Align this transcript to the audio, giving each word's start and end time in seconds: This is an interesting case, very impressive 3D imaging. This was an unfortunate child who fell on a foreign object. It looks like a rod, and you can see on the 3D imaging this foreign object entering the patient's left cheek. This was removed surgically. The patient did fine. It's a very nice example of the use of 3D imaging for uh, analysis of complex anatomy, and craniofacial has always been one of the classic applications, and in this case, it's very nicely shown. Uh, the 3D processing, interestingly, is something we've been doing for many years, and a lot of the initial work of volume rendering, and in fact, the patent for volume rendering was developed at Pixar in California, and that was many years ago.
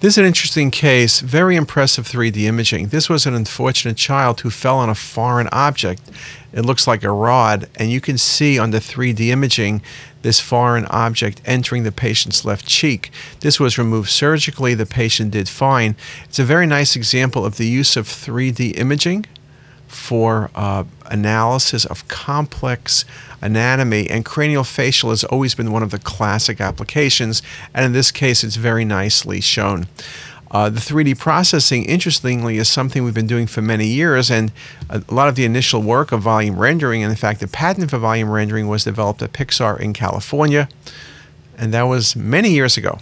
This 0.00 0.14
is 0.14 0.18
an 0.18 0.26
interesting 0.26 0.70
case, 0.70 1.18
very 1.18 1.56
impressive 1.56 2.06
3D 2.06 2.44
imaging. 2.44 2.90
This 2.90 3.08
was 3.08 3.26
an 3.26 3.34
unfortunate 3.34 3.96
child 3.96 4.42
who 4.42 4.50
fell 4.50 4.78
on 4.78 4.88
a 4.88 4.94
foreign 4.94 5.48
object. 5.50 6.02
It 6.52 6.64
looks 6.64 6.86
like 6.86 7.02
a 7.02 7.10
rod, 7.10 7.68
and 7.74 7.90
you 7.90 8.00
can 8.00 8.16
see 8.16 8.60
on 8.60 8.70
the 8.70 8.78
3D 8.78 9.30
imaging 9.30 9.82
this 10.22 10.38
foreign 10.38 10.86
object 10.86 11.42
entering 11.44 11.82
the 11.82 11.90
patient's 11.90 12.44
left 12.44 12.64
cheek. 12.64 13.10
This 13.40 13.58
was 13.58 13.76
removed 13.76 14.10
surgically. 14.10 14.72
The 14.72 14.86
patient 14.86 15.32
did 15.32 15.48
fine. 15.48 15.96
It's 16.26 16.38
a 16.38 16.44
very 16.44 16.68
nice 16.68 16.94
example 16.94 17.44
of 17.44 17.56
the 17.56 17.66
use 17.66 17.96
of 17.96 18.06
3D 18.06 18.78
imaging 18.78 19.26
for 19.88 20.50
uh, 20.54 20.84
analysis 21.06 21.84
of 21.84 22.06
complex 22.08 23.04
anatomy, 23.40 24.08
and 24.08 24.24
craniofacial 24.24 25.10
has 25.10 25.24
always 25.24 25.54
been 25.54 25.72
one 25.72 25.82
of 25.82 25.90
the 25.90 25.98
classic 25.98 26.60
applications, 26.60 27.42
and 27.74 27.84
in 27.84 27.92
this 27.92 28.10
case, 28.10 28.44
it's 28.44 28.56
very 28.56 28.84
nicely 28.84 29.40
shown. 29.40 29.86
Uh, 30.50 30.70
the 30.70 30.80
3D 30.80 31.18
processing, 31.18 31.84
interestingly, 31.84 32.56
is 32.56 32.68
something 32.68 33.04
we've 33.04 33.14
been 33.14 33.26
doing 33.26 33.46
for 33.46 33.60
many 33.60 33.86
years, 33.86 34.30
and 34.30 34.50
a 34.88 35.02
lot 35.10 35.28
of 35.28 35.34
the 35.34 35.44
initial 35.44 35.82
work 35.82 36.10
of 36.10 36.22
volume 36.22 36.58
rendering, 36.58 37.02
and 37.02 37.10
in 37.10 37.16
fact, 37.16 37.40
the 37.40 37.48
patent 37.48 37.90
for 37.90 37.98
volume 37.98 38.30
rendering 38.30 38.66
was 38.66 38.84
developed 38.84 39.20
at 39.22 39.32
Pixar 39.32 39.78
in 39.78 39.92
California, 39.92 40.68
and 41.56 41.74
that 41.74 41.82
was 41.82 42.16
many 42.16 42.50
years 42.50 42.76
ago. 42.76 42.98